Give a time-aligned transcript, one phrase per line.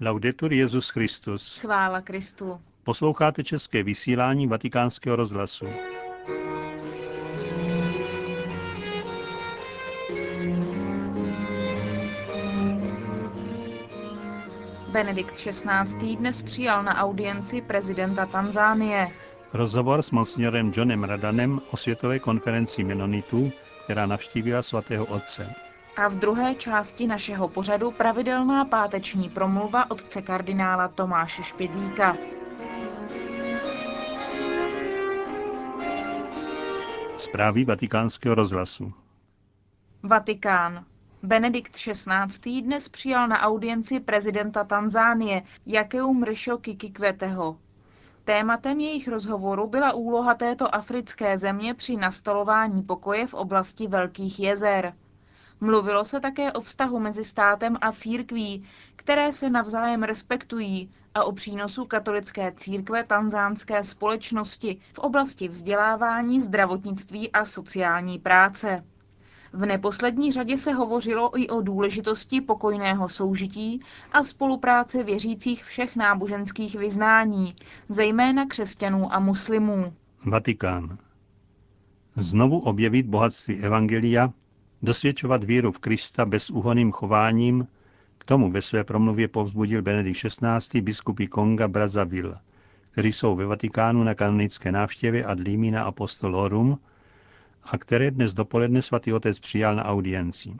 [0.00, 1.58] Laudetur Jezus Christus.
[1.58, 2.60] Chvála Kristu.
[2.84, 5.66] Posloucháte české vysílání Vatikánského rozhlasu.
[14.92, 16.16] Benedikt XVI.
[16.16, 19.08] dnes přijal na audienci prezidenta Tanzánie.
[19.52, 23.52] Rozhovor s monsignorem Johnem Radanem o světové konferenci Menonitů,
[23.84, 25.65] která navštívila svatého otce.
[25.96, 32.16] A v druhé části našeho pořadu pravidelná páteční promluva otce kardinála Tomáše Špidlíka.
[37.18, 38.92] Zprávy vatikánského rozhlasu.
[40.02, 40.84] Vatikán.
[41.22, 42.62] Benedikt XVI.
[42.62, 47.58] dnes přijal na audienci prezidenta Tanzánie Jakeu Mršo Kikikveteho.
[48.24, 54.92] Tématem jejich rozhovoru byla úloha této africké země při nastolování pokoje v oblasti Velkých jezer.
[55.60, 58.64] Mluvilo se také o vztahu mezi státem a církví,
[58.96, 67.32] které se navzájem respektují, a o přínosu katolické církve tanzánské společnosti v oblasti vzdělávání, zdravotnictví
[67.32, 68.84] a sociální práce.
[69.52, 73.80] V neposlední řadě se hovořilo i o důležitosti pokojného soužití
[74.12, 77.54] a spolupráce věřících všech náboženských vyznání,
[77.88, 79.84] zejména křesťanů a muslimů.
[80.26, 80.98] Vatikán.
[82.14, 84.32] Znovu objevit bohatství Evangelia,
[84.82, 87.66] dosvědčovat víru v Krista bezúhonným chováním,
[88.18, 90.80] k tomu ve své promluvě povzbudil Benedikt XVI.
[90.80, 92.38] biskupy Konga Brazzaville,
[92.90, 96.78] kteří jsou ve Vatikánu na kanonické návštěvě ad limina apostolorum,
[97.64, 100.56] a které dnes dopoledne svatý otec přijal na audienci.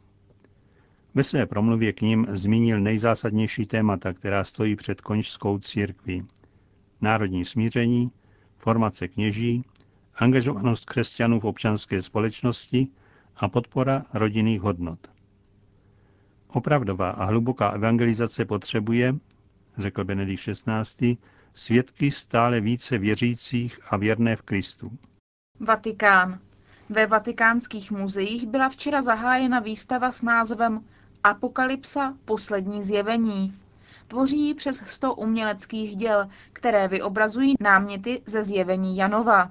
[1.14, 6.26] Ve své promluvě k ním zmínil nejzásadnější témata, která stojí před končskou církví.
[7.00, 8.10] Národní smíření,
[8.58, 9.64] formace kněží,
[10.16, 12.88] angažovanost křesťanů v občanské společnosti
[13.36, 14.98] a podpora rodinných hodnot.
[16.48, 19.14] Opravdová a hluboká evangelizace potřebuje,
[19.78, 21.16] řekl Benedikt XVI.,
[21.54, 24.92] svědky stále více věřících a věrné v Kristu.
[25.60, 26.38] Vatikán.
[26.88, 30.84] Ve vatikánských muzeích byla včera zahájena výstava s názvem
[31.24, 33.54] Apokalypsa poslední zjevení.
[34.08, 39.50] Tvoří ji přes 100 uměleckých děl, které vyobrazují náměty ze zjevení Janova.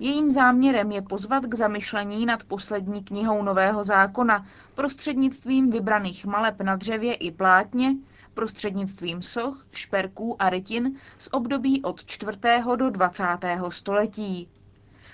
[0.00, 6.76] Jejím záměrem je pozvat k zamyšlení nad poslední knihou Nového zákona prostřednictvím vybraných maleb na
[6.76, 7.96] dřevě i plátně,
[8.34, 12.38] prostřednictvím soch, šperků a rytin z období od 4.
[12.76, 13.24] do 20.
[13.68, 14.48] století.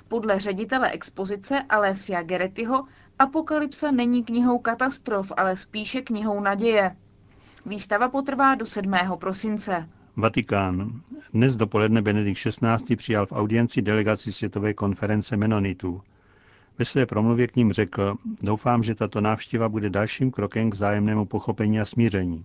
[0.08, 2.84] Podle ředitele expozice Alessia Geretyho
[3.18, 6.96] Apokalypsa není knihou katastrof, ale spíše knihou naděje.
[7.66, 8.92] Výstava potrvá do 7.
[9.18, 9.88] prosince.
[10.20, 11.00] Vatikán.
[11.34, 12.96] Dnes dopoledne Benedikt XVI.
[12.96, 16.02] přijal v audienci delegaci Světové konference Menonitů.
[16.78, 21.24] Ve své promluvě k ním řekl, doufám, že tato návštěva bude dalším krokem k vzájemnému
[21.24, 22.44] pochopení a smíření.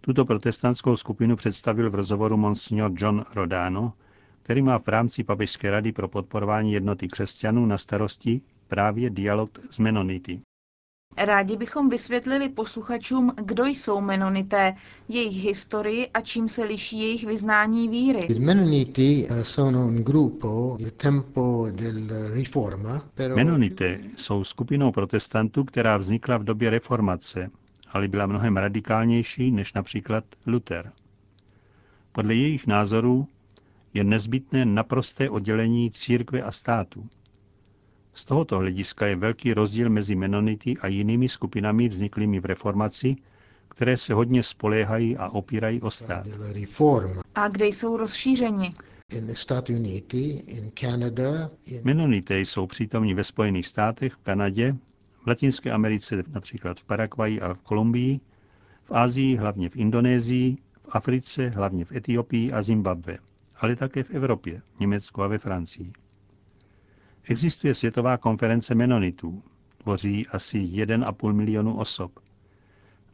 [0.00, 3.92] Tuto protestantskou skupinu představil v rozhovoru monsignor John Rodano,
[4.42, 9.78] který má v rámci Papežské rady pro podporování jednoty křesťanů na starosti právě dialog s
[9.78, 10.40] Menonity.
[11.16, 14.74] Rádi bychom vysvětlili posluchačům, kdo jsou Menonité,
[15.08, 18.28] jejich historii a čím se liší jejich vyznání víry.
[23.34, 27.50] Menonité jsou skupinou protestantů, která vznikla v době reformace,
[27.88, 30.92] ale byla mnohem radikálnější než například Luther.
[32.12, 33.28] Podle jejich názorů
[33.94, 37.08] je nezbytné naprosté oddělení církve a státu.
[38.14, 43.16] Z tohoto hlediska je velký rozdíl mezi Menonity a jinými skupinami vzniklými v reformaci,
[43.68, 46.26] které se hodně spoléhají a opírají o stát.
[47.34, 48.70] A kde jsou rozšířeni?
[51.84, 54.76] Menonité jsou přítomní ve Spojených státech, v Kanadě,
[55.22, 58.20] v Latinské Americe, například v Paraguaji a v Kolumbii,
[58.84, 63.18] v Asii hlavně v Indonésii, v Africe hlavně v Etiopii a Zimbabwe
[63.56, 65.92] ale také v Evropě, v Německu a ve Francii.
[67.28, 69.42] Existuje Světová konference menonitů.
[69.78, 72.12] Tvoří asi 1,5 milionu osob.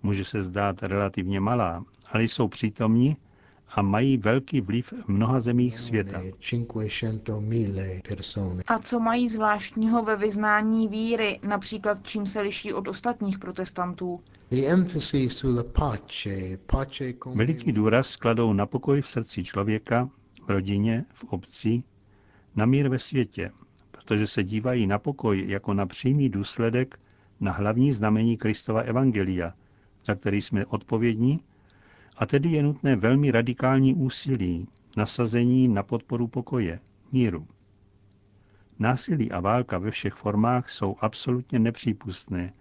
[0.02, 3.16] Může se zdát relativně malá, ale jsou přítomní
[3.68, 6.22] a mají velký vliv v mnoha zemích světa.
[8.66, 14.20] A co mají zvláštního ve vyznání víry, například čím se liší od ostatních protestantů?
[17.34, 20.10] Veliký důraz kladou na pokoj v srdci člověka,
[20.46, 21.82] v rodině, v obci,
[22.56, 23.50] na mír ve světě,
[24.10, 26.98] protože se dívají na pokoj jako na přímý důsledek
[27.40, 29.54] na hlavní znamení Kristova Evangelia,
[30.04, 31.40] za který jsme odpovědní,
[32.16, 36.80] a tedy je nutné velmi radikální úsilí, nasazení na podporu pokoje,
[37.12, 37.46] míru.
[38.78, 42.52] Násilí a válka ve všech formách jsou absolutně nepřípustné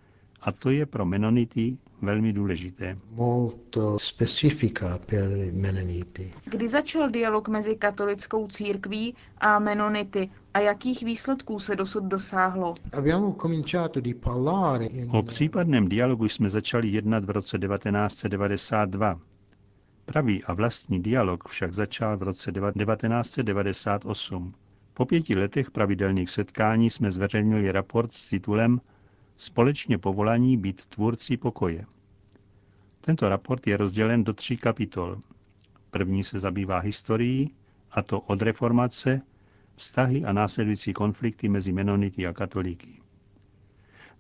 [0.42, 2.98] A to je pro Menonity velmi důležité.
[3.12, 6.34] Molto specifica per i Mennoniti.
[6.46, 12.74] Kdy začal dialog mezi katolickou církví a Menonity a jakých výsledků se dosud dosáhlo?
[12.94, 19.20] Abbiamo cominciato di parlare in O případném dialogu jsme začali jednat v roce 1992.
[20.06, 24.54] Pravý a vlastní dialog však začal v roce 1998.
[24.94, 28.82] Po pěti letech pravidelných setkání jsme zveřejnili raport s titulem
[29.42, 31.86] Společně povolaní být tvůrci pokoje.
[33.02, 35.20] Tento raport je rozdělen do tří kapitol.
[35.92, 37.54] První se zabývá historií,
[37.92, 39.22] a to od reformace,
[39.76, 43.02] vztahy a následující konflikty mezi menonity a katolíky.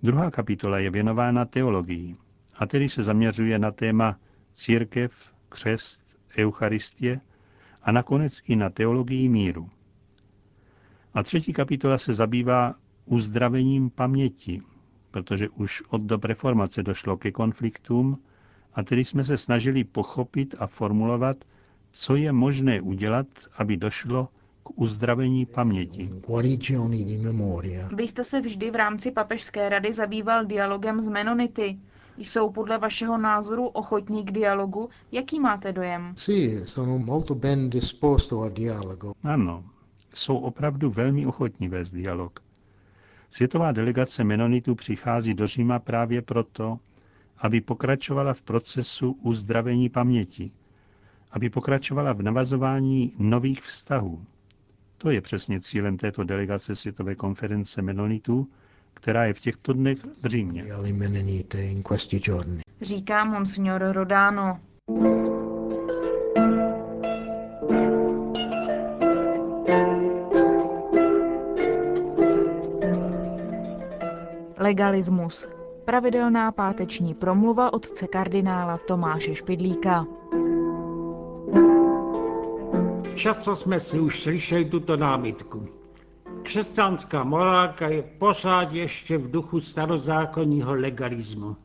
[0.03, 2.13] Druhá kapitola je věnována teologii,
[2.55, 4.19] a tedy se zaměřuje na téma
[4.53, 7.21] církev, křest, eucharistie
[7.81, 9.69] a nakonec i na teologii míru.
[11.13, 12.75] A třetí kapitola se zabývá
[13.05, 14.61] uzdravením paměti,
[15.11, 18.17] protože už od dob reformace došlo ke konfliktům
[18.73, 21.37] a tedy jsme se snažili pochopit a formulovat,
[21.91, 23.27] co je možné udělat,
[23.57, 24.29] aby došlo
[24.63, 26.09] k uzdravení paměti.
[26.27, 27.89] guarigioni di memoria.
[27.95, 31.77] Vy jste se vždy v rámci papežské rady zabýval dialogem s Menonity.
[32.17, 34.89] Jsou podle vašeho názoru ochotní k dialogu?
[35.11, 36.13] Jaký máte dojem?
[36.15, 39.13] Sì, sono molto ben disposto al dialogo.
[39.23, 39.63] Ano,
[40.13, 42.39] jsou opravdu velmi ochotní vést dialog.
[43.29, 46.79] Světová delegace Menonitů přichází do Říma právě proto,
[47.37, 50.51] aby pokračovala v procesu uzdravení paměti,
[51.31, 54.25] aby pokračovala v navazování nových vztahů.
[54.97, 58.47] To je přesně cílem této delegace Světové konference Menonitů,
[58.93, 60.73] která je v těchto dnech v Římě.
[60.73, 62.59] alle Mennonite in questi giorni.
[62.81, 64.59] Říká monsignor Rodano.
[74.61, 75.47] Legalismus.
[75.85, 80.05] Pravidelná páteční promluva otce kardinála Tomáše Špidlíka.
[83.15, 85.67] Často jsme si už slyšeli tuto námitku.
[86.43, 91.55] Křesťanská morálka je pořád ještě v duchu starozákonního legalismu.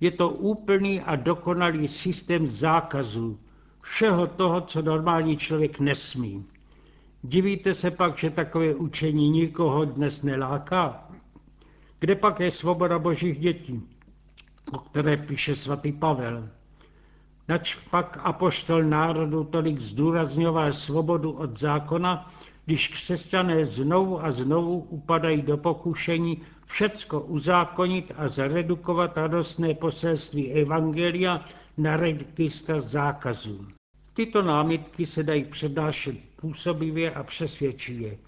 [0.00, 3.38] Je to úplný a dokonalý systém zákazů,
[3.80, 6.44] všeho toho, co normální člověk nesmí.
[7.24, 11.08] Divíte se pak, že takové učení nikoho dnes neláká?
[12.00, 13.82] Kde pak je svoboda božích dětí,
[14.72, 16.48] o které píše svatý Pavel?
[17.48, 22.30] Nač pak apoštol národu tolik zdůrazňoval svobodu od zákona,
[22.64, 31.44] když křesťané znovu a znovu upadají do pokušení všecko uzákonit a zredukovat radostné poselství Evangelia
[31.78, 33.66] na registr zákazů.
[34.14, 38.18] Tyto námitky se dají přednášet působivě a přesvědčivě.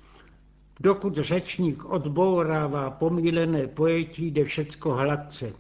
[0.81, 5.53] Dokud řečník odbourává pomílené pojetí, jde všecko hladce.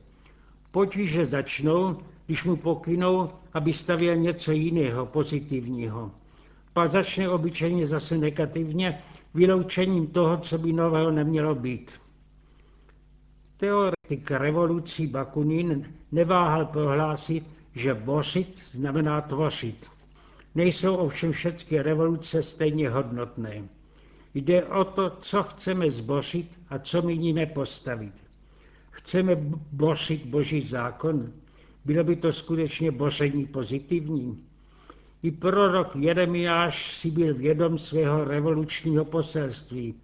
[0.70, 1.96] Potíže začnou,
[2.26, 6.11] když mu pokynou, aby stavěl něco jiného, pozitivního.
[6.72, 9.02] Pak začne obyčejně zase negativně,
[9.34, 11.90] vyloučením toho, co by nového nemělo být.
[13.56, 17.44] Teoretik revolucí Bakunin neváhal prohlásit,
[17.75, 19.87] že bořit znamená tvořit.
[20.55, 23.62] Nejsou ovšem všechny revoluce stejně hodnotné.
[24.35, 28.15] Jde o to, co chceme zbořit a co míníme postavit.
[28.91, 29.37] Chceme
[29.73, 31.32] bořit boží zákon?
[31.85, 34.44] Bylo by to skutečně boření pozitivní?
[35.23, 39.94] I prorok Jeremiáš si byl vědom svého revolučního poselství.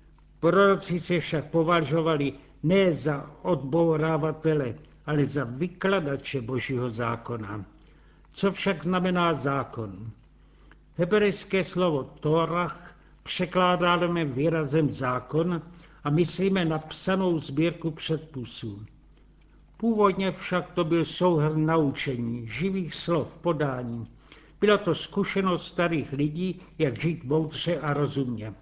[0.40, 4.74] Proroci se však považovali ne za odbourávatele,
[5.06, 7.64] ale za vykladače božího zákona.
[8.32, 10.10] Co však znamená zákon?
[10.96, 12.95] Hebrejské slovo Torah
[13.26, 15.62] překládáme výrazem zákon
[16.04, 18.86] a myslíme na psanou sbírku předpisů.
[19.76, 24.06] Původně však to byl souhrn naučení, živých slov, podání.
[24.60, 28.54] Byla to zkušenost starých lidí, jak žít moudře a rozumně.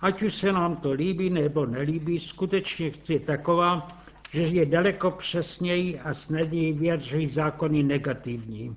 [0.00, 3.88] Ať už se nám to líbí nebo nelíbí, skutečně je taková,
[4.30, 8.76] že je daleko přesněji a snadněji vyjadřují zákony negativní.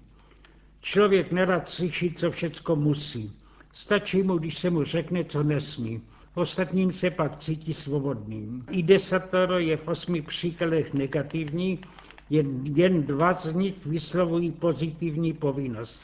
[0.81, 3.40] Člověk nerad slyší, co všecko musí.
[3.73, 6.01] Stačí mu, když se mu řekne, co nesmí.
[6.33, 8.65] Ostatním se pak cítí svobodným.
[8.69, 11.79] I desatoro je v osmi příkladech negativní,
[12.29, 15.99] jen, jen dva z nich vyslovují pozitivní povinnost.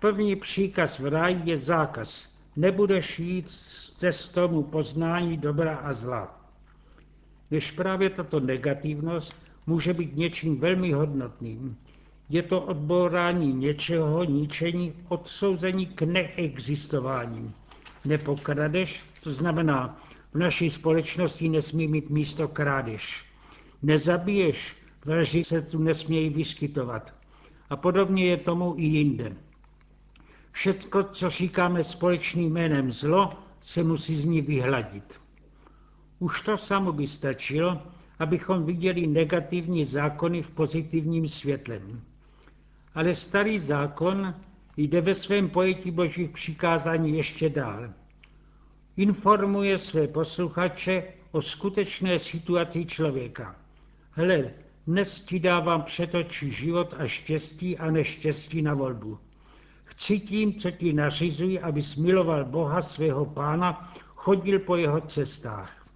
[0.00, 2.34] První příkaz v ráji je zákaz.
[2.56, 3.48] Nebudeš jít
[3.98, 6.40] cestou poznání dobra a zla.
[7.50, 9.36] Než právě tato negativnost
[9.66, 11.76] může být něčím velmi hodnotným.
[12.28, 17.54] Je to odbourání něčeho, ničení, odsouzení k neexistování.
[18.04, 20.00] Nepokradeš, to znamená,
[20.34, 23.24] v naší společnosti nesmí mít místo krádež.
[23.82, 27.14] nezabiješ, vraži se tu nesmějí vyskytovat.
[27.70, 29.36] A podobně je tomu i jinde.
[30.52, 35.20] Všecko, co říkáme společným jménem zlo, se musí z ní vyhladit.
[36.18, 37.82] Už to samo by stačilo,
[38.18, 41.80] abychom viděli negativní zákony v pozitivním světle.
[42.94, 44.34] Ale starý zákon
[44.76, 47.90] jde ve svém pojetí božích přikázání ještě dál.
[48.96, 53.56] Informuje své posluchače o skutečné situaci člověka.
[54.10, 54.50] Hle,
[54.86, 59.18] dnes ti dávám před oči život a štěstí a neštěstí na volbu.
[59.84, 65.86] Chci tím, co ti nařizuji, abys miloval Boha svého pána, chodil po jeho cestách.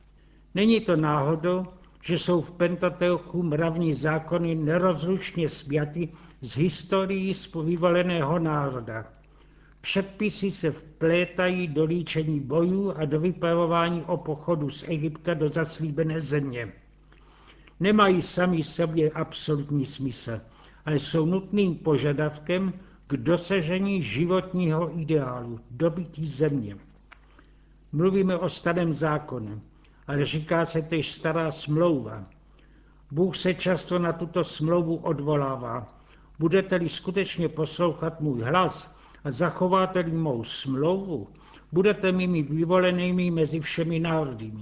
[0.55, 1.67] Není to náhodou,
[2.09, 6.09] že jsou v Pentateuchu mravní zákony nerozlučně spjaty
[6.43, 9.07] z historií z vyvoleného národa.
[9.81, 16.21] Předpisy se vplétají do líčení bojů a do vypravování o pochodu z Egypta do zaslíbené
[16.21, 16.73] země.
[17.81, 20.41] Nemají sami sobě absolutní smysl,
[20.85, 22.73] ale jsou nutným požadavkem
[23.07, 26.77] k dosažení životního ideálu, dobytí země.
[27.93, 29.59] Mluvíme o starém zákoně,
[30.09, 32.25] ale říká se tež stará smlouva.
[33.11, 35.87] Bůh se často na tuto smlouvu odvolává.
[36.39, 41.29] Budete-li skutečně poslouchat můj hlas a zachováte-li mou smlouvu,
[41.73, 44.53] budete mými vyvolenými mezi všemi národy.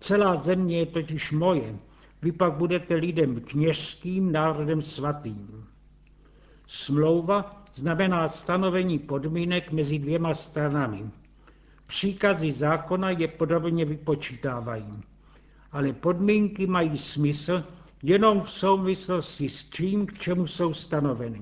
[0.00, 1.76] Celá země je totiž moje,
[2.22, 5.66] vy pak budete lidem kněžským, národem svatým.
[6.66, 11.10] Smlouva znamená stanovení podmínek mezi dvěma stranami.
[11.92, 15.02] Příkazy zákona je podobně vypočítávají.
[15.72, 17.64] Ale podmínky mají smysl
[18.02, 21.40] jenom v souvislosti s tím, k čemu jsou stanoveny.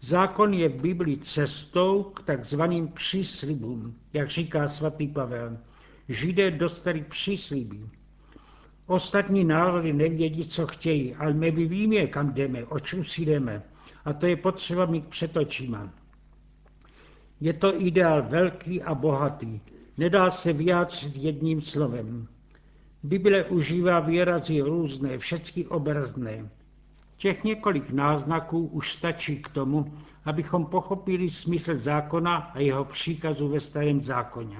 [0.00, 5.58] Zákon je v Bibli cestou k takzvaným příslibům, jak říká svatý Pavel.
[6.08, 7.80] Židé dostali přísliby.
[8.86, 13.62] Ostatní národy nevědí, co chtějí, ale my víme, kam jdeme, o čem si jdeme.
[14.04, 15.90] A to je potřeba mít před očima.
[17.40, 19.60] Je to ideál velký a bohatý.
[19.98, 22.28] Nedá se vyjádřit jedním slovem.
[23.02, 26.48] Bible užívá výrazy různé, všechny obrazné.
[27.16, 29.94] Těch několik náznaků už stačí k tomu,
[30.24, 34.56] abychom pochopili smysl zákona a jeho příkazu ve starém zákoně.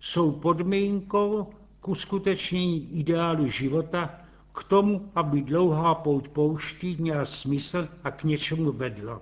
[0.00, 1.46] Jsou podmínkou
[1.80, 4.14] k uskutečnění ideálu života,
[4.54, 9.20] k tomu, aby dlouhá pouť pouští měla smysl a k něčemu vedlo.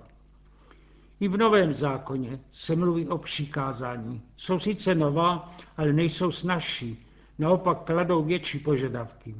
[1.21, 4.21] I v Novém zákoně se mluví o přikázání.
[4.37, 7.05] Jsou sice nová, ale nejsou snažší,
[7.39, 9.35] naopak kladou větší požadavky.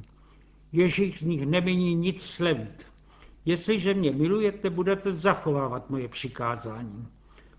[0.72, 2.86] Ježíš z nich nemění nic slevit.
[3.44, 7.06] Jestliže mě milujete, budete zachovávat moje přikázání.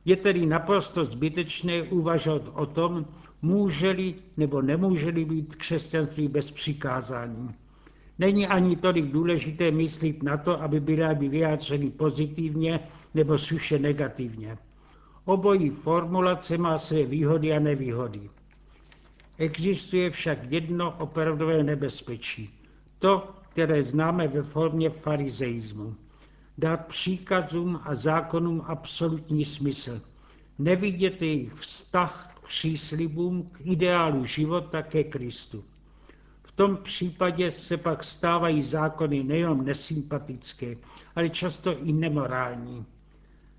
[0.06, 3.06] Je tedy naprosto zbytečné uvažovat o tom,
[3.42, 7.50] může-li nebo nemůže-li být křesťanství bez přikázání.
[8.20, 12.80] Není ani tolik důležité myslit na to, aby byla by vyjádřeny pozitivně
[13.14, 14.58] nebo suše negativně.
[15.26, 18.30] Obojí formulace má své výhody a nevýhody.
[19.38, 22.50] Existuje však jedno opravdové nebezpečí.
[23.00, 25.96] To, které známe ve formě farizeismu.
[26.58, 30.02] Dát příkazům a zákonům absolutní smysl.
[30.60, 35.64] Nevidět jejich vztah k příslibům, k ideálu života ke Kristu.
[36.44, 40.76] V tom případě se pak stávají zákony nejenom nesympatické,
[41.16, 42.86] ale často i nemorální.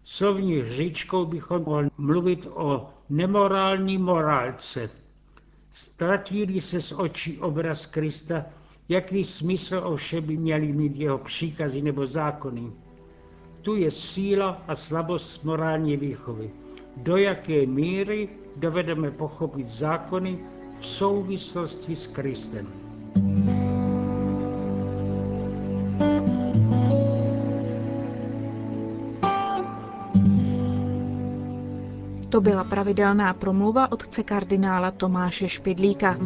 [0.04, 4.90] Slovní hříčkou bychom mohli mluvit o nemorální morálce.
[5.72, 8.44] Ztratili se z očí obraz Krista,
[8.88, 12.72] jaký smysl ovšem by měli mít jeho příkazy nebo zákony.
[13.62, 16.50] Tu je síla a slabost morální výchovy.
[16.96, 20.38] Do jaké míry dovedeme pochopit zákony
[20.78, 22.66] v souvislosti s Kristem.
[32.28, 36.16] To byla pravidelná promluva otce kardinála Tomáše Špidlíka.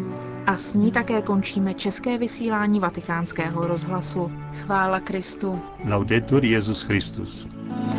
[0.47, 4.33] A s ní také končíme české vysílání vatikánského rozhlasu.
[4.53, 5.61] Chvála Kristu.
[5.85, 7.49] Laudetur Jezus Christus.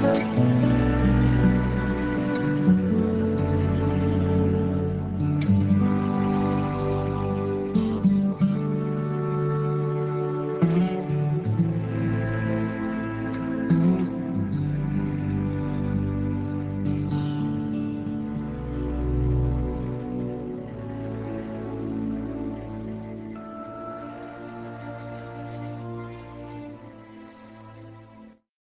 [0.01, 0.28] thank you